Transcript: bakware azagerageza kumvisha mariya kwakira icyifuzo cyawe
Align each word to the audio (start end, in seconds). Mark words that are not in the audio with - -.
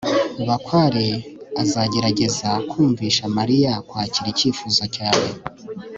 bakware 0.47 1.05
azagerageza 1.61 2.49
kumvisha 2.69 3.23
mariya 3.37 3.73
kwakira 3.87 4.27
icyifuzo 4.33 4.83
cyawe 4.95 5.29